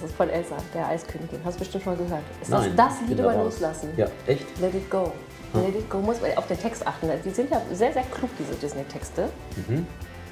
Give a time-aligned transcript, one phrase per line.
[0.00, 1.40] Das ist von Elsa, der Eiskönigin.
[1.44, 2.22] Hast du bestimmt schon mal gehört.
[2.40, 3.34] Ist Nein, das das Lied über.
[3.34, 3.88] Loslassen?
[3.96, 4.46] Ja, echt?
[4.60, 5.12] Let it go.
[5.54, 5.98] Let it go.
[5.98, 7.10] Muss man auf den Text achten.
[7.24, 9.28] Die sind ja sehr, sehr klug, diese Disney-Texte.
[9.66, 9.84] Mhm.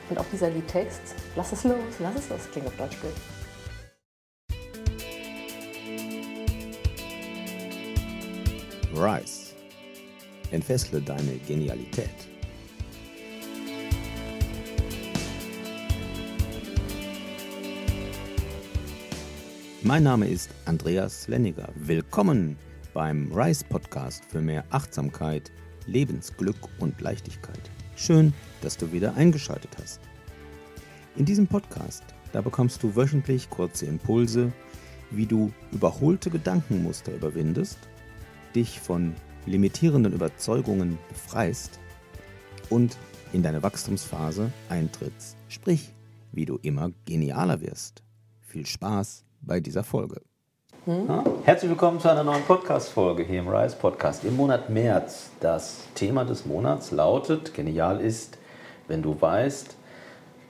[0.09, 3.11] Und auch dieser Liedtext, lass es los, lass es los, klingt auf Deutsch gut.
[8.95, 9.57] Rise.
[10.53, 12.36] Entfessle deine Genialität.
[19.87, 21.69] Mein Name ist Andreas Lenniger.
[21.77, 22.57] Willkommen
[22.93, 25.53] beim Rise Podcast für mehr Achtsamkeit,
[25.87, 27.71] Lebensglück und Leichtigkeit.
[27.95, 30.01] Schön, dass du wieder eingeschaltet hast.
[31.15, 34.53] In diesem Podcast, da bekommst du wöchentlich kurze Impulse,
[35.13, 37.79] wie du überholte Gedankenmuster überwindest
[38.57, 39.15] dich von
[39.47, 41.79] limitierenden Überzeugungen befreist
[42.71, 42.99] und
[43.33, 45.37] in deine Wachstumsphase eintrittst.
[45.49, 45.95] Sprich,
[46.33, 48.03] wie du immer genialer wirst.
[48.41, 50.23] Viel Spaß bei dieser Folge.
[50.87, 55.31] Ja, herzlich willkommen zu einer neuen Podcast-Folge hier im Rise Podcast im Monat März.
[55.41, 58.39] Das Thema des Monats lautet: Genial ist,
[58.87, 59.77] wenn du weißt,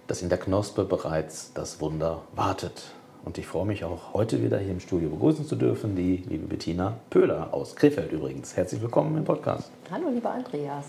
[0.07, 2.93] dass in der Knospe bereits das Wunder wartet.
[3.25, 6.47] Und ich freue mich auch heute wieder hier im Studio begrüßen zu dürfen, die liebe
[6.47, 8.57] Bettina Pöhler aus Krefeld übrigens.
[8.57, 9.71] Herzlich willkommen im Podcast.
[9.91, 10.85] Hallo, lieber Andreas.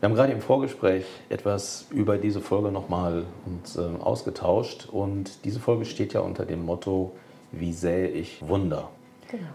[0.00, 5.60] Wir haben gerade im Vorgespräch etwas über diese Folge nochmal uns äh, ausgetauscht und diese
[5.60, 7.12] Folge steht ja unter dem Motto,
[7.52, 8.90] wie sähe ich Wunder?
[9.30, 9.48] Genau.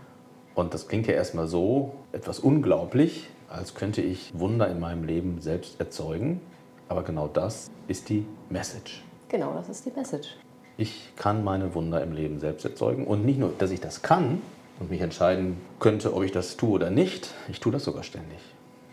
[0.56, 5.42] Und das klingt ja erstmal so etwas unglaublich, als könnte ich Wunder in meinem Leben
[5.42, 6.42] selbst erzeugen.
[6.90, 9.04] Aber genau das ist die Message.
[9.30, 10.38] Genau, das ist die Message.
[10.78, 13.06] Ich kann meine Wunder im Leben selbst erzeugen.
[13.06, 14.42] Und nicht nur, dass ich das kann
[14.80, 18.40] und mich entscheiden könnte, ob ich das tue oder nicht, ich tue das sogar ständig.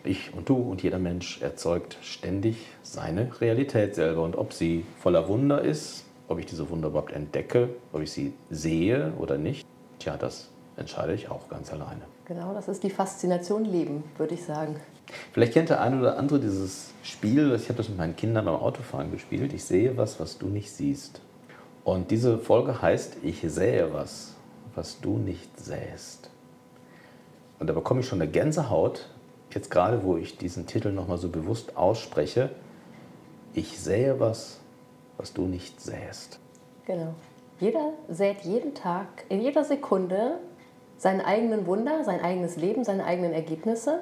[0.05, 4.23] Ich und du und jeder Mensch erzeugt ständig seine Realität selber.
[4.23, 8.33] Und ob sie voller Wunder ist, ob ich diese Wunder überhaupt entdecke, ob ich sie
[8.51, 9.67] sehe oder nicht,
[9.99, 12.03] tja, das entscheide ich auch ganz alleine.
[12.25, 14.77] Genau, das ist die Faszination Leben, würde ich sagen.
[15.33, 18.55] Vielleicht kennt der eine oder andere dieses Spiel, ich habe das mit meinen Kindern beim
[18.55, 19.53] Autofahren gespielt.
[19.53, 21.21] Ich sehe was, was du nicht siehst.
[21.83, 24.37] Und diese Folge heißt, ich sähe was,
[24.77, 26.31] was du nicht sähst.
[27.59, 29.09] Und da bekomme ich schon eine Gänsehaut,
[29.53, 32.51] jetzt gerade wo ich diesen Titel nochmal so bewusst ausspreche.
[33.53, 34.60] Ich sähe was,
[35.21, 36.39] was du nicht sähst.
[36.87, 37.15] Genau.
[37.59, 40.39] Jeder sät jeden Tag, in jeder Sekunde
[40.97, 44.01] seinen eigenen Wunder, sein eigenes Leben, seine eigenen Ergebnisse.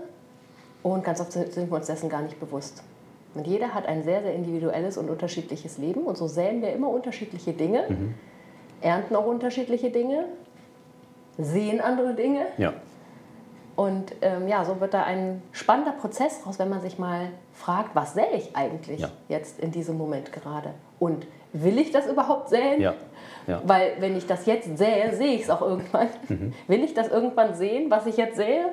[0.84, 2.84] Und ganz oft sind wir uns dessen gar nicht bewusst.
[3.34, 6.02] Und jeder hat ein sehr, sehr individuelles und unterschiedliches Leben.
[6.02, 7.84] Und so säen wir immer unterschiedliche Dinge,
[8.80, 10.24] ernten auch unterschiedliche Dinge,
[11.36, 12.46] sehen andere Dinge.
[12.58, 12.74] Ja,
[13.76, 17.94] Und ähm, ja, so wird da ein spannender Prozess raus, wenn man sich mal fragt,
[17.94, 19.10] was sähe ich eigentlich Ja.
[19.28, 20.74] jetzt in diesem Moment gerade?
[20.98, 22.80] Und will ich das überhaupt säen?
[22.80, 22.94] ja,
[23.46, 23.62] ja.
[23.64, 26.08] Weil wenn ich das jetzt sähe, sehe ich es auch irgendwann.
[26.28, 26.52] Mhm.
[26.68, 28.66] Will ich das irgendwann sehen, was ich jetzt sehe?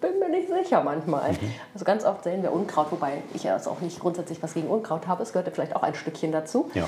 [0.00, 1.32] Bin mir nicht sicher manchmal.
[1.32, 1.36] Mhm.
[1.74, 4.68] Also ganz oft sehen wir Unkraut, wobei ich ja jetzt auch nicht grundsätzlich was gegen
[4.68, 5.22] Unkraut habe.
[5.22, 6.70] Es gehört ja vielleicht auch ein Stückchen dazu.
[6.72, 6.86] Ja.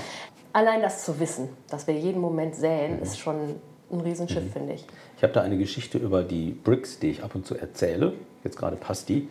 [0.55, 2.59] Allein das zu wissen, dass wir jeden Moment Mhm.
[2.59, 3.37] säen, ist schon
[3.93, 4.87] ein Riesenschiff, finde ich.
[5.19, 8.15] Ich habe da eine Geschichte über die Bricks, die ich ab und zu erzähle.
[8.45, 9.29] Jetzt gerade passt die,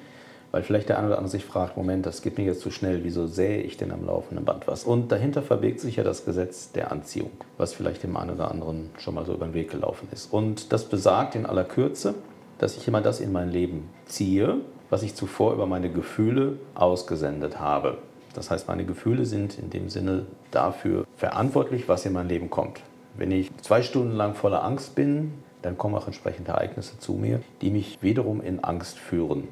[0.56, 3.04] weil vielleicht der eine oder andere sich fragt, Moment, das geht mir jetzt zu schnell,
[3.04, 4.86] wieso sähe ich denn am laufenden Band was?
[4.86, 8.90] Und dahinter verbirgt sich ja das Gesetz der Anziehung, was vielleicht dem einen oder anderen
[8.98, 10.32] schon mal so über den Weg gelaufen ist.
[10.32, 12.16] Und das besagt in aller Kürze,
[12.58, 17.60] dass ich immer das in mein Leben ziehe, was ich zuvor über meine Gefühle ausgesendet
[17.60, 17.98] habe.
[18.34, 22.80] Das heißt, meine Gefühle sind in dem Sinne dafür verantwortlich, was in mein Leben kommt.
[23.18, 25.34] Wenn ich zwei Stunden lang voller Angst bin,
[25.64, 29.50] dann kommen auch entsprechende Ereignisse zu mir, die mich wiederum in Angst führen.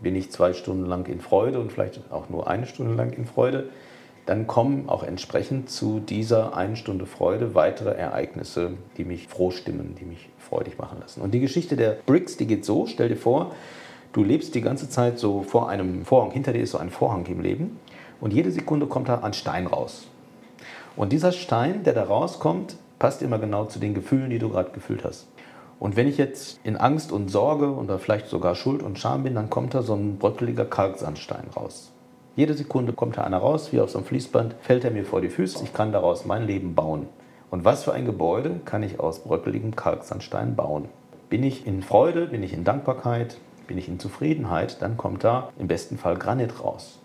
[0.00, 3.24] Bin ich zwei Stunden lang in Freude und vielleicht auch nur eine Stunde lang in
[3.24, 3.70] Freude,
[4.26, 9.94] dann kommen auch entsprechend zu dieser einen Stunde Freude weitere Ereignisse, die mich froh stimmen,
[9.98, 11.20] die mich freudig machen lassen.
[11.20, 13.52] Und die Geschichte der Bricks, die geht so, stell dir vor,
[14.12, 17.24] du lebst die ganze Zeit so vor einem Vorhang, hinter dir ist so ein Vorhang
[17.26, 17.78] im Leben
[18.20, 20.08] und jede Sekunde kommt da ein Stein raus.
[20.96, 24.70] Und dieser Stein, der da rauskommt, passt immer genau zu den Gefühlen, die du gerade
[24.70, 25.28] gefühlt hast.
[25.78, 29.34] Und wenn ich jetzt in Angst und Sorge oder vielleicht sogar Schuld und Scham bin,
[29.34, 31.92] dann kommt da so ein bröckeliger Kalksandstein raus.
[32.34, 35.20] Jede Sekunde kommt da einer raus, wie auf so einem Fließband, fällt er mir vor
[35.20, 35.64] die Füße.
[35.64, 37.08] Ich kann daraus mein Leben bauen.
[37.50, 40.88] Und was für ein Gebäude kann ich aus bröckeligem Kalksandstein bauen?
[41.28, 43.36] Bin ich in Freude, bin ich in Dankbarkeit,
[43.66, 46.98] bin ich in Zufriedenheit, dann kommt da im besten Fall Granit raus.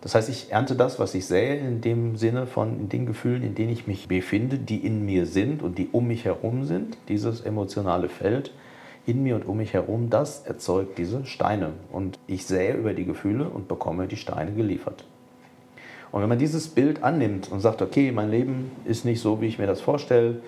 [0.00, 3.42] Das heißt, ich ernte das, was ich sähe, in dem Sinne von in den Gefühlen,
[3.42, 6.96] in denen ich mich befinde, die in mir sind und die um mich herum sind.
[7.08, 8.52] Dieses emotionale Feld
[9.06, 11.72] in mir und um mich herum, das erzeugt diese Steine.
[11.90, 15.04] Und ich sähe über die Gefühle und bekomme die Steine geliefert.
[16.12, 19.46] Und wenn man dieses Bild annimmt und sagt, okay, mein Leben ist nicht so, wie
[19.46, 20.40] ich mir das vorstelle,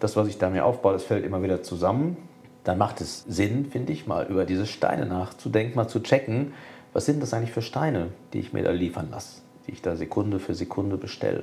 [0.00, 2.16] das, was ich da mir aufbaue, das fällt immer wieder zusammen.
[2.64, 6.52] Dann macht es Sinn, finde ich, mal über diese Steine nachzudenken, mal zu checken,
[6.96, 9.96] was sind das eigentlich für Steine, die ich mir da liefern lasse, die ich da
[9.96, 11.42] Sekunde für Sekunde bestelle.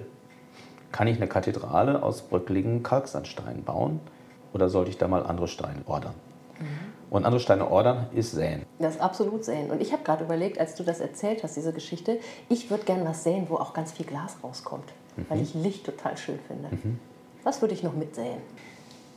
[0.92, 4.00] Kann ich eine Kathedrale aus bröckligen Kalksandsteinen bauen
[4.52, 6.16] oder sollte ich da mal andere Steine ordern?
[6.60, 6.66] Mhm.
[7.12, 8.64] Und andere Steine ordern ist säen.
[8.80, 9.70] Das ist absolut säen.
[9.70, 12.18] Und ich habe gerade überlegt, als du das erzählt hast, diese Geschichte,
[12.50, 15.26] ich würde gerne was säen, wo auch ganz viel Glas rauskommt, mhm.
[15.30, 16.70] weil ich Licht total schön finde.
[16.72, 17.00] Mhm.
[17.44, 18.42] Was würde ich noch mitsäen?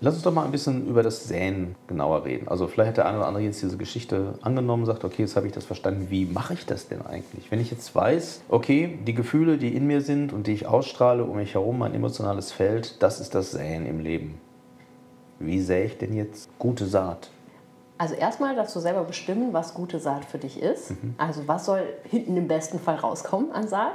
[0.01, 2.49] Lass uns doch mal ein bisschen über das Säen genauer reden.
[2.49, 5.37] Also vielleicht hat der eine oder andere jetzt diese Geschichte angenommen und sagt, okay, jetzt
[5.37, 6.09] habe ich das verstanden.
[6.11, 7.51] Wie mache ich das denn eigentlich?
[7.51, 11.25] Wenn ich jetzt weiß, okay, die Gefühle, die in mir sind und die ich ausstrahle
[11.25, 14.39] um mich herum, mein emotionales Feld, das ist das Säen im Leben.
[15.39, 17.31] Wie sähe ich denn jetzt gute Saat?
[17.99, 20.91] Also erstmal darfst du selber bestimmen, was gute Saat für dich ist.
[20.91, 21.15] Mhm.
[21.17, 23.95] Also was soll hinten im besten Fall rauskommen an Saat.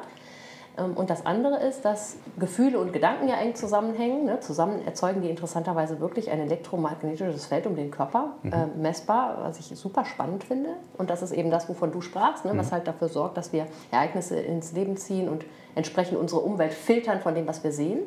[0.78, 4.26] Ähm, und das andere ist, dass Gefühle und Gedanken ja eng zusammenhängen.
[4.26, 4.40] Ne?
[4.40, 8.54] Zusammen erzeugen die interessanterweise wirklich ein elektromagnetisches Feld um den Körper, mhm.
[8.54, 10.72] äh, messbar, was ich super spannend finde.
[10.98, 12.54] Und das ist eben das, wovon du sprachst, ne?
[12.54, 12.58] Mhm.
[12.60, 15.46] was halt dafür sorgt, dass wir Ereignisse ins Leben ziehen und
[15.76, 18.00] entsprechend unsere Umwelt filtern von dem, was wir sehen.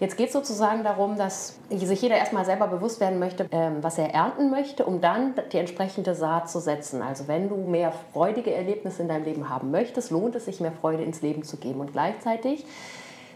[0.00, 3.98] Jetzt geht es sozusagen darum, dass sich jeder erstmal selber bewusst werden möchte, ähm, was
[3.98, 7.02] er ernten möchte, um dann die entsprechende Saat zu setzen.
[7.02, 10.72] Also wenn du mehr freudige Erlebnisse in deinem Leben haben möchtest, lohnt es sich, mehr
[10.72, 11.80] Freude ins Leben zu geben.
[11.80, 12.64] Und gleichzeitig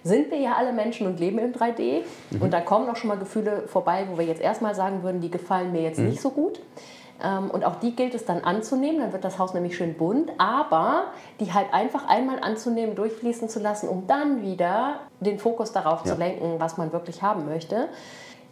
[0.05, 2.03] sind wir ja alle Menschen und leben im 3D.
[2.31, 2.43] Mhm.
[2.43, 5.31] Und da kommen auch schon mal Gefühle vorbei, wo wir jetzt erstmal sagen würden, die
[5.31, 6.09] gefallen mir jetzt mhm.
[6.09, 6.61] nicht so gut.
[7.23, 10.33] Ähm, und auch die gilt es dann anzunehmen, dann wird das Haus nämlich schön bunt,
[10.39, 11.05] aber
[11.41, 16.13] die halt einfach einmal anzunehmen, durchfließen zu lassen, um dann wieder den Fokus darauf ja.
[16.13, 17.89] zu lenken, was man wirklich haben möchte.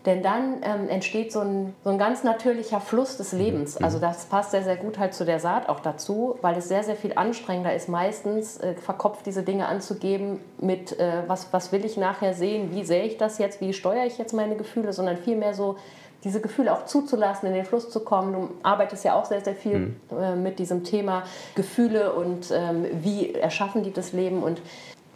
[0.05, 3.79] Denn dann ähm, entsteht so ein, so ein ganz natürlicher Fluss des Lebens.
[3.79, 3.85] Mhm.
[3.85, 6.83] Also das passt sehr, sehr gut halt zu der Saat auch dazu, weil es sehr,
[6.83, 11.85] sehr viel anstrengender ist, meistens äh, verkopft diese Dinge anzugeben mit, äh, was, was will
[11.85, 15.17] ich nachher sehen, wie sehe ich das jetzt, wie steuere ich jetzt meine Gefühle, sondern
[15.17, 15.77] vielmehr so
[16.25, 18.33] diese Gefühle auch zuzulassen, in den Fluss zu kommen.
[18.33, 19.97] Du arbeitest ja auch sehr, sehr viel mhm.
[20.19, 21.25] äh, mit diesem Thema
[21.55, 24.61] Gefühle und ähm, wie erschaffen die das Leben und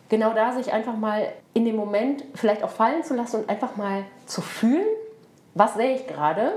[0.09, 3.77] genau da sich einfach mal in dem Moment vielleicht auch fallen zu lassen und einfach
[3.77, 4.87] mal zu fühlen,
[5.55, 6.53] was sehe ich gerade.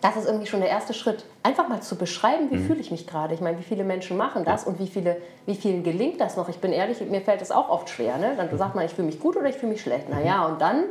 [0.00, 1.24] Das ist irgendwie schon der erste Schritt.
[1.44, 2.66] Einfach mal zu beschreiben, wie mhm.
[2.66, 3.34] fühle ich mich gerade.
[3.34, 6.48] Ich meine, wie viele Menschen machen das und wie, viele, wie vielen gelingt das noch?
[6.48, 8.18] Ich bin ehrlich, mir fällt das auch oft schwer.
[8.18, 8.34] Ne?
[8.36, 8.58] Dann mhm.
[8.58, 10.08] sagt man, ich fühle mich gut oder ich fühle mich schlecht.
[10.08, 10.86] Naja, und dann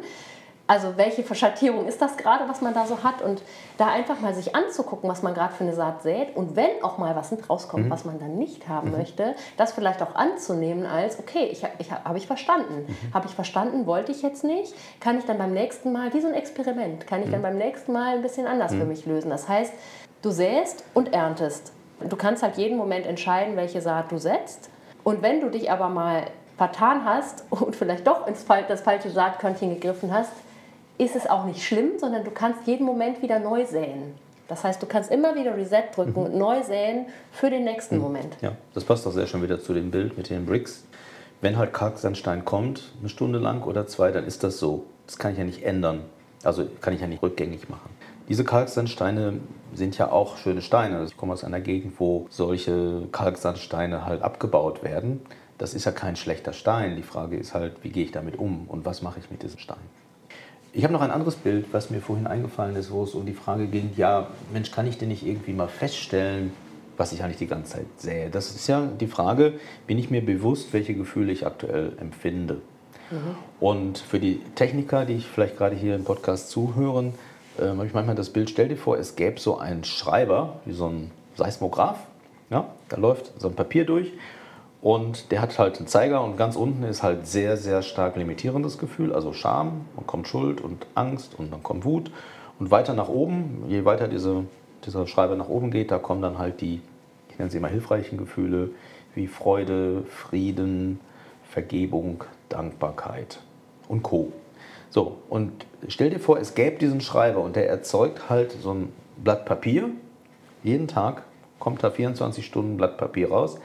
[0.71, 3.21] also welche Verschattierung ist das gerade, was man da so hat?
[3.21, 3.41] Und
[3.77, 6.97] da einfach mal sich anzugucken, was man gerade für eine Saat sät und wenn auch
[6.97, 7.89] mal was rauskommt, mhm.
[7.89, 8.99] was man dann nicht haben mhm.
[8.99, 12.85] möchte, das vielleicht auch anzunehmen als, okay, ich, ich, habe ich verstanden.
[12.87, 13.13] Mhm.
[13.13, 14.73] Habe ich verstanden, wollte ich jetzt nicht?
[15.01, 17.43] Kann ich dann beim nächsten Mal, wie so ein Experiment, kann ich dann mhm.
[17.43, 18.87] beim nächsten Mal ein bisschen anders für mhm.
[18.87, 19.29] mich lösen?
[19.29, 19.73] Das heißt,
[20.21, 21.73] du säst und erntest.
[21.99, 24.69] Du kannst halt jeden Moment entscheiden, welche Saat du setzt.
[25.03, 29.71] Und wenn du dich aber mal vertan hast und vielleicht doch ins das falsche Saatkörnchen
[29.71, 30.31] gegriffen hast,
[31.01, 34.13] ist es auch nicht schlimm, sondern du kannst jeden Moment wieder neu säen.
[34.47, 36.25] Das heißt, du kannst immer wieder Reset drücken mhm.
[36.25, 38.01] und neu säen für den nächsten mhm.
[38.01, 38.37] Moment.
[38.41, 40.83] Ja, das passt auch sehr schön wieder zu dem Bild mit den Bricks.
[41.41, 44.85] Wenn halt Kalksandstein kommt, eine Stunde lang oder zwei, dann ist das so.
[45.07, 46.01] Das kann ich ja nicht ändern.
[46.43, 47.89] Also kann ich ja nicht rückgängig machen.
[48.29, 49.39] Diese Kalksandsteine
[49.73, 50.97] sind ja auch schöne Steine.
[50.97, 55.21] Also ich komme aus einer Gegend, wo solche Kalksandsteine halt abgebaut werden.
[55.57, 56.95] Das ist ja kein schlechter Stein.
[56.95, 59.59] Die Frage ist halt, wie gehe ich damit um und was mache ich mit diesem
[59.59, 59.79] Stein?
[60.73, 63.33] Ich habe noch ein anderes Bild, was mir vorhin eingefallen ist, wo es um die
[63.33, 66.53] Frage ging, ja, Mensch, kann ich denn nicht irgendwie mal feststellen,
[66.95, 68.29] was ich eigentlich die ganze Zeit sehe?
[68.29, 69.53] Das ist ja die Frage,
[69.85, 72.61] bin ich mir bewusst, welche Gefühle ich aktuell empfinde?
[73.09, 73.35] Mhm.
[73.59, 77.15] Und für die Techniker, die ich vielleicht gerade hier im Podcast zuhören,
[77.59, 80.73] äh, habe ich manchmal das Bild, stell dir vor, es gäbe so einen Schreiber, wie
[80.73, 81.99] so ein Seismograph,
[82.49, 84.13] ja, da läuft so ein Papier durch
[84.81, 88.79] und der hat halt einen Zeiger und ganz unten ist halt sehr, sehr stark limitierendes
[88.79, 92.11] Gefühl, also Scham, dann kommt Schuld und Angst und dann kommt Wut.
[92.59, 94.45] Und weiter nach oben, je weiter diese,
[94.85, 96.81] dieser Schreiber nach oben geht, da kommen dann halt die,
[97.29, 98.69] ich nenne sie immer hilfreichen Gefühle,
[99.13, 100.99] wie Freude, Frieden,
[101.43, 103.39] Vergebung, Dankbarkeit
[103.87, 104.31] und Co.
[104.89, 108.93] So, und stell dir vor, es gäbe diesen Schreiber und der erzeugt halt so ein
[109.17, 109.89] Blatt Papier.
[110.63, 111.23] Jeden Tag
[111.59, 113.59] kommt da 24 Stunden Blatt Papier raus.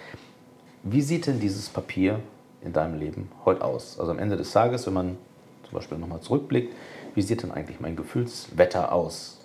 [0.83, 2.21] Wie sieht denn dieses Papier
[2.63, 3.99] in deinem Leben heute aus?
[3.99, 5.19] Also am Ende des Tages, wenn man
[5.65, 6.75] zum Beispiel nochmal zurückblickt,
[7.15, 9.41] wie sieht denn eigentlich mein Gefühlswetter aus?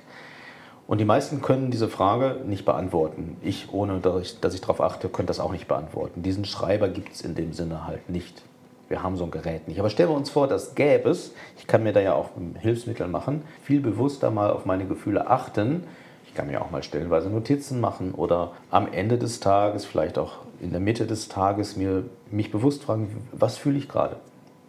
[0.87, 3.37] Und die meisten können diese Frage nicht beantworten.
[3.41, 6.21] Ich, ohne dass ich, darauf achte, könnte das auch nicht beantworten.
[6.21, 8.41] Diesen Schreiber gibt es in dem Sinne halt nicht.
[8.89, 9.79] Wir haben so ein Gerät nicht.
[9.79, 11.31] Aber stellen wir uns vor, das gäbe es.
[11.57, 13.43] Ich kann mir da ja auch Hilfsmittel machen.
[13.63, 15.85] Viel bewusster mal auf meine Gefühle achten.
[16.25, 20.39] Ich kann mir auch mal stellenweise Notizen machen oder am Ende des Tages vielleicht auch
[20.61, 24.17] in der Mitte des Tages mir mich bewusst fragen, was fühle ich gerade?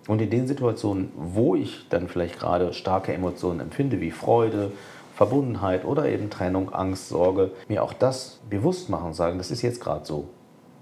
[0.09, 4.73] Und in den Situationen, wo ich dann vielleicht gerade starke Emotionen empfinde, wie Freude,
[5.15, 9.63] Verbundenheit oder eben Trennung, Angst, Sorge, mir auch das bewusst machen und sagen, das ist
[9.63, 10.29] jetzt gerade so.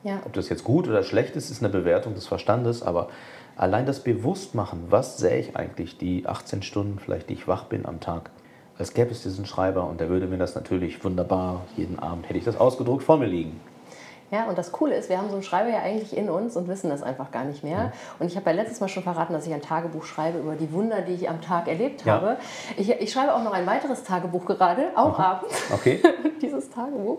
[0.04, 0.20] Ja.
[0.24, 3.08] Ob das jetzt gut oder schlecht ist, ist eine Bewertung des Verstandes, aber
[3.56, 7.84] allein das Bewusstmachen, was sähe ich eigentlich die 18 Stunden, vielleicht die ich wach bin
[7.84, 8.30] am Tag,
[8.78, 12.38] als gäbe es diesen Schreiber und der würde mir das natürlich wunderbar, jeden Abend hätte
[12.38, 13.60] ich das ausgedruckt vor mir liegen.
[14.30, 16.68] Ja, und das Coole ist, wir haben so einen Schreiber ja eigentlich in uns und
[16.68, 17.92] wissen das einfach gar nicht mehr.
[18.20, 20.72] Und ich habe ja letztes Mal schon verraten, dass ich ein Tagebuch schreibe über die
[20.72, 22.14] Wunder, die ich am Tag erlebt ja.
[22.14, 22.36] habe.
[22.76, 25.24] Ich, ich, schreibe auch noch ein weiteres Tagebuch gerade, auch mhm.
[25.24, 25.72] abends.
[25.72, 26.00] Okay.
[26.42, 27.18] Dieses Tagebuch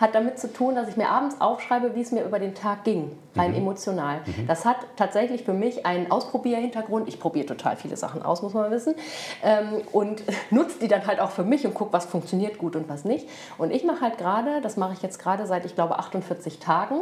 [0.00, 2.84] hat damit zu tun, dass ich mir abends aufschreibe, wie es mir über den Tag
[2.84, 3.58] ging, rein mhm.
[3.58, 4.20] emotional.
[4.24, 4.46] Mhm.
[4.46, 7.08] Das hat tatsächlich für mich einen Ausprobierhintergrund.
[7.08, 8.94] Ich probiere total viele Sachen aus, muss man wissen.
[9.42, 12.88] Ähm, und nutze die dann halt auch für mich und gucke, was funktioniert gut und
[12.88, 13.28] was nicht.
[13.58, 16.58] Und ich mache halt gerade, das mache ich jetzt gerade seit, ich glaube, 48 40
[16.60, 17.00] Tagen,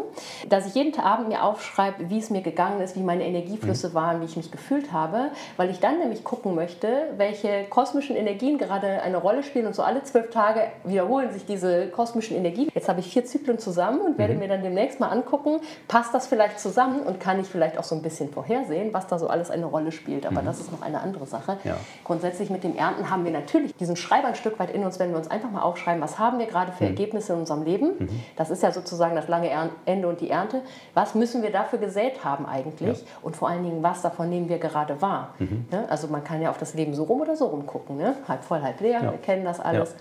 [0.49, 3.95] dass ich jeden Abend mir aufschreibe, wie es mir gegangen ist, wie meine Energieflüsse mhm.
[3.95, 8.59] waren, wie ich mich gefühlt habe, weil ich dann nämlich gucken möchte, welche kosmischen Energien
[8.59, 12.71] gerade eine Rolle spielen und so alle zwölf Tage wiederholen sich diese kosmischen Energien.
[12.75, 14.40] Jetzt habe ich vier Zyklen zusammen und werde mhm.
[14.40, 17.95] mir dann demnächst mal angucken, passt das vielleicht zusammen und kann ich vielleicht auch so
[17.95, 20.26] ein bisschen vorhersehen, was da so alles eine Rolle spielt.
[20.26, 20.47] Aber mhm.
[20.47, 21.59] das ist noch eine andere Sache.
[21.64, 21.76] Ja.
[22.05, 25.11] Grundsätzlich mit dem Ernten haben wir natürlich diesen Schreiber ein Stück weit in uns, wenn
[25.11, 26.90] wir uns einfach mal aufschreiben, was haben wir gerade für mhm.
[26.90, 27.93] Ergebnisse in unserem Leben.
[27.99, 28.21] Mhm.
[28.37, 29.50] Das ist ja sozusagen das das lange
[29.85, 30.62] Ende und die Ernte.
[30.95, 32.99] Was müssen wir dafür gesät haben eigentlich?
[32.99, 33.04] Ja.
[33.23, 35.35] Und vor allen Dingen, was davon nehmen wir gerade wahr?
[35.38, 35.66] Mhm.
[35.71, 35.87] Ne?
[35.88, 37.97] Also man kann ja auf das Leben so rum oder so rum gucken.
[37.97, 38.16] Ne?
[38.28, 39.11] Halb voll, halb leer, ja.
[39.11, 39.90] wir kennen das alles.
[39.90, 39.97] Ja.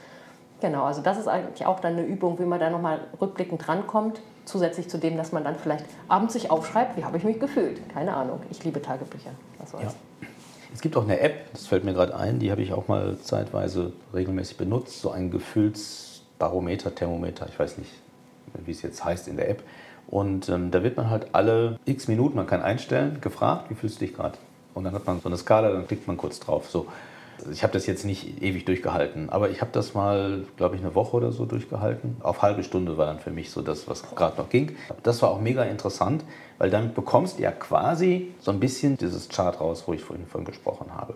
[0.61, 4.21] Genau, also das ist eigentlich auch dann eine Übung, wie man da nochmal rückblickend drankommt.
[4.45, 7.81] Zusätzlich zu dem, dass man dann vielleicht abends sich aufschreibt, wie habe ich mich gefühlt?
[7.89, 8.41] Keine Ahnung.
[8.51, 9.31] Ich liebe Tagebücher.
[9.57, 9.83] Was soll's.
[9.83, 10.27] Ja.
[10.75, 13.17] Es gibt auch eine App, das fällt mir gerade ein, die habe ich auch mal
[13.19, 17.91] zeitweise regelmäßig benutzt, so ein Gefühlsbarometer, Thermometer, ich weiß nicht,
[18.65, 19.63] wie es jetzt heißt in der App.
[20.07, 23.99] Und ähm, da wird man halt alle x Minuten, man kann einstellen, gefragt, wie fühlst
[23.99, 24.37] du dich gerade?
[24.73, 26.69] Und dann hat man so eine Skala, dann klickt man kurz drauf.
[26.69, 26.87] So.
[27.51, 30.95] Ich habe das jetzt nicht ewig durchgehalten, aber ich habe das mal, glaube ich, eine
[30.95, 32.17] Woche oder so durchgehalten.
[32.21, 34.75] Auf halbe Stunde war dann für mich so das, was gerade noch ging.
[35.03, 36.23] Das war auch mega interessant,
[36.59, 40.27] weil damit bekommst du ja quasi so ein bisschen dieses Chart raus, wo ich vorhin
[40.27, 41.15] von gesprochen habe.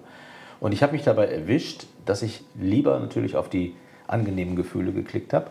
[0.60, 3.76] Und ich habe mich dabei erwischt, dass ich lieber natürlich auf die
[4.08, 5.48] angenehmen Gefühle geklickt habe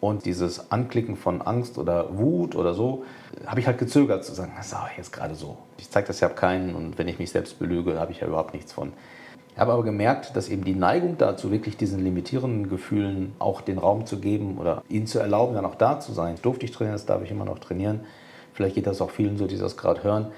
[0.00, 3.04] und dieses Anklicken von Angst oder Wut oder so,
[3.46, 5.58] habe ich halt gezögert zu sagen, das ist jetzt gerade so.
[5.78, 8.54] Ich zeige das ja keinen und wenn ich mich selbst belüge, habe ich ja überhaupt
[8.54, 8.92] nichts von.
[9.52, 13.78] Ich habe aber gemerkt, dass eben die Neigung dazu, wirklich diesen limitierenden Gefühlen auch den
[13.78, 16.36] Raum zu geben oder ihnen zu erlauben, dann auch da zu sein.
[16.40, 18.00] Durfte ich trainieren, das darf ich immer noch trainieren.
[18.52, 20.28] Vielleicht geht das auch vielen so, die das gerade hören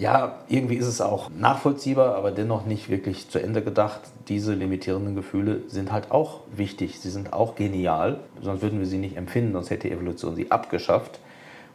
[0.00, 4.00] ja, irgendwie ist es auch nachvollziehbar, aber dennoch nicht wirklich zu Ende gedacht.
[4.28, 8.96] Diese limitierenden Gefühle sind halt auch wichtig, sie sind auch genial, sonst würden wir sie
[8.96, 11.20] nicht empfinden, sonst hätte die Evolution sie abgeschafft.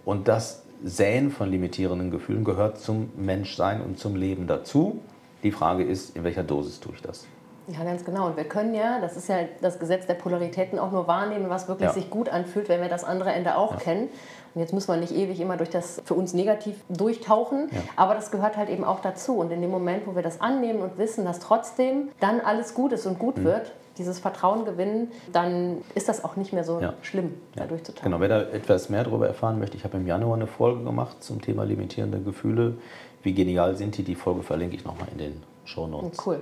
[0.06, 5.02] Und das Säen von limitierenden Gefühlen gehört zum Menschsein und zum Leben dazu.
[5.44, 7.28] Die Frage ist, in welcher Dosis tue ich das?
[7.68, 8.28] Ja, ganz genau.
[8.28, 11.68] Und wir können ja, das ist ja das Gesetz der Polaritäten, auch nur wahrnehmen, was
[11.68, 11.94] wirklich ja.
[11.94, 13.78] sich gut anfühlt, wenn wir das andere Ende auch ja.
[13.78, 14.10] kennen.
[14.56, 17.82] Und jetzt muss man nicht ewig immer durch das für uns negativ durchtauchen, ja.
[17.98, 19.38] aber das gehört halt eben auch dazu.
[19.38, 22.94] Und in dem Moment, wo wir das annehmen und wissen, dass trotzdem dann alles gut
[22.94, 23.44] ist und gut mhm.
[23.44, 26.94] wird, dieses Vertrauen gewinnen, dann ist das auch nicht mehr so ja.
[27.02, 27.68] schlimm, da ja.
[27.68, 28.10] durchzutauchen.
[28.10, 31.22] Genau, wer da etwas mehr darüber erfahren möchte, ich habe im Januar eine Folge gemacht
[31.22, 32.78] zum Thema limitierende Gefühle.
[33.24, 34.04] Wie genial sind die?
[34.04, 36.26] Die Folge verlinke ich nochmal in den Show Notes.
[36.26, 36.42] Cool.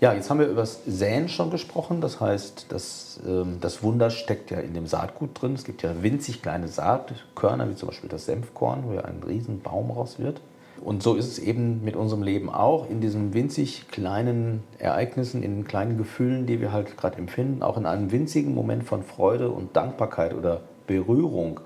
[0.00, 2.00] Ja, jetzt haben wir über das Säen schon gesprochen.
[2.00, 5.54] Das heißt, das, ähm, das Wunder steckt ja in dem Saatgut drin.
[5.54, 9.90] Es gibt ja winzig kleine Saatkörner, wie zum Beispiel das Senfkorn, wo ja ein Riesenbaum
[9.90, 10.40] raus wird.
[10.82, 15.56] Und so ist es eben mit unserem Leben auch, in diesen winzig kleinen Ereignissen, in
[15.56, 19.50] den kleinen Gefühlen, die wir halt gerade empfinden, auch in einem winzigen Moment von Freude
[19.50, 21.60] und Dankbarkeit oder Berührung,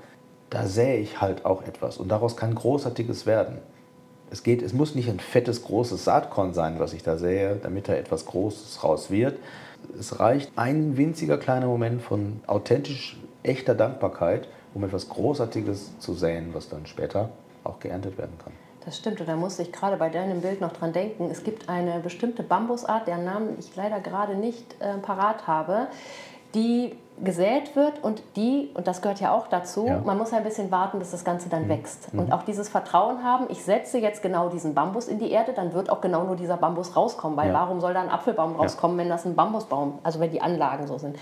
[0.50, 3.58] da sähe ich halt auch etwas und daraus kann Großartiges werden.
[4.30, 7.88] Es, geht, es muss nicht ein fettes, großes Saatkorn sein, was ich da sehe, damit
[7.88, 9.38] da etwas Großes raus wird.
[9.98, 16.54] Es reicht ein winziger kleiner Moment von authentisch echter Dankbarkeit, um etwas Großartiges zu säen,
[16.54, 17.30] was dann später
[17.62, 18.52] auch geerntet werden kann.
[18.84, 21.30] Das stimmt, und da musste ich gerade bei deinem Bild noch dran denken.
[21.30, 25.86] Es gibt eine bestimmte Bambusart, deren Namen ich leider gerade nicht äh, parat habe,
[26.54, 30.00] die gesät wird und die, und das gehört ja auch dazu, ja.
[30.04, 31.68] man muss ein bisschen warten, bis das Ganze dann mhm.
[31.68, 32.12] wächst.
[32.12, 32.20] Mhm.
[32.20, 35.72] Und auch dieses Vertrauen haben, ich setze jetzt genau diesen Bambus in die Erde, dann
[35.74, 37.54] wird auch genau nur dieser Bambus rauskommen, weil ja.
[37.54, 39.04] warum soll da ein Apfelbaum rauskommen, ja.
[39.04, 41.16] wenn das ein Bambusbaum, also wenn die Anlagen so sind.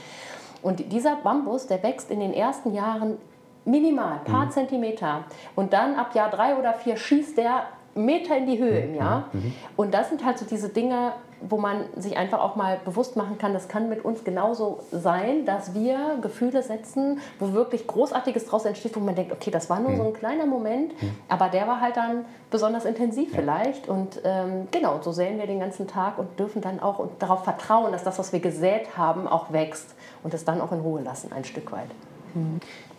[0.62, 3.18] Und dieser Bambus, der wächst in den ersten Jahren
[3.64, 4.50] minimal, paar mhm.
[4.50, 5.24] Zentimeter.
[5.54, 9.28] Und dann ab Jahr drei oder vier schießt der Meter in die Höhe im Jahr.
[9.76, 11.12] Und das sind halt so diese Dinge,
[11.48, 15.44] wo man sich einfach auch mal bewusst machen kann, das kann mit uns genauso sein,
[15.44, 19.80] dass wir Gefühle setzen, wo wirklich Großartiges draus entsteht, wo man denkt, okay, das war
[19.80, 20.92] nur so ein kleiner Moment,
[21.28, 23.88] aber der war halt dann besonders intensiv vielleicht.
[23.88, 27.44] Und ähm, genau, so säen wir den ganzen Tag und dürfen dann auch und darauf
[27.44, 31.02] vertrauen, dass das, was wir gesät haben, auch wächst und es dann auch in Ruhe
[31.02, 31.90] lassen, ein Stück weit.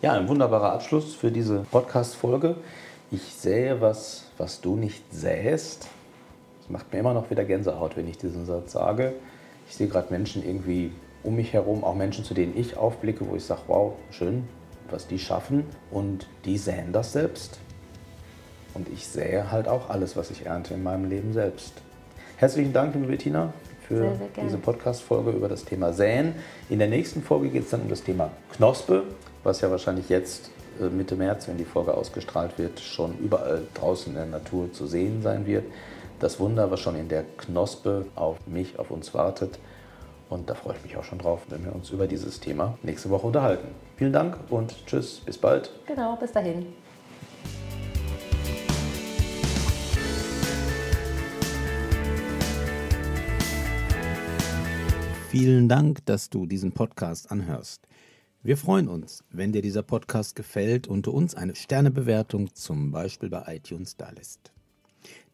[0.02, 2.56] Ja, ein wunderbarer Abschluss für diese Podcast-Folge.
[3.14, 5.86] Ich sähe was, was du nicht sähst.
[6.60, 9.12] Es macht mir immer noch wieder Gänsehaut, wenn ich diesen Satz sage.
[9.68, 10.90] Ich sehe gerade Menschen irgendwie
[11.22, 14.48] um mich herum, auch Menschen, zu denen ich aufblicke, wo ich sage, wow, schön,
[14.90, 15.64] was die schaffen.
[15.92, 17.60] Und die säen das selbst.
[18.74, 21.74] Und ich sähe halt auch alles, was ich ernte in meinem Leben selbst.
[22.36, 23.52] Herzlichen Dank, liebe Bettina,
[23.86, 26.34] für Sehr, sehr diese Podcast-Folge über das Thema Säen.
[26.68, 29.04] In der nächsten Folge geht es dann um das Thema Knospe,
[29.44, 30.50] was ja wahrscheinlich jetzt
[30.90, 35.22] Mitte März, wenn die Folge ausgestrahlt wird, schon überall draußen in der Natur zu sehen
[35.22, 35.64] sein wird.
[36.20, 39.58] Das Wunder, was schon in der Knospe auf mich, auf uns wartet.
[40.30, 43.10] Und da freue ich mich auch schon drauf, wenn wir uns über dieses Thema nächste
[43.10, 43.68] Woche unterhalten.
[43.96, 45.70] Vielen Dank und tschüss, bis bald.
[45.86, 46.66] Genau, bis dahin.
[55.28, 57.88] Vielen Dank, dass du diesen Podcast anhörst.
[58.46, 63.30] Wir freuen uns, wenn dir dieser Podcast gefällt und du uns eine Sternebewertung zum Beispiel
[63.30, 64.52] bei iTunes dalässt.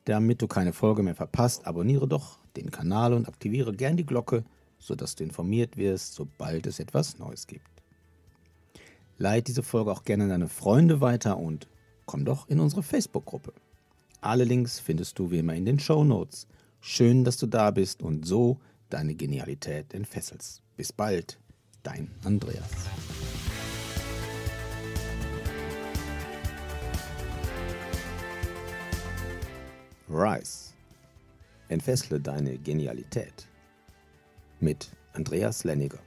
[0.04, 4.44] Damit du keine Folge mehr verpasst, abonniere doch den Kanal und aktiviere gern die Glocke,
[4.78, 7.82] sodass du informiert wirst, sobald es etwas Neues gibt.
[9.18, 11.66] Leite diese Folge auch gerne an deine Freunde weiter und
[12.06, 13.52] komm doch in unsere Facebook-Gruppe.
[14.20, 16.46] Alle Links findest du wie immer in den Show Notes.
[16.80, 20.62] Schön, dass du da bist und so deine Genialität entfesselst.
[20.76, 21.39] Bis bald,
[21.82, 22.70] dein Andreas.
[30.08, 30.74] Rise.
[31.68, 33.46] Entfessle deine Genialität.
[34.58, 36.00] Mit Andreas Lenniger.